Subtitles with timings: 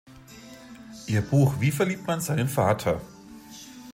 [1.05, 3.01] Ihr Buch Wie verliebt man seinen Vater?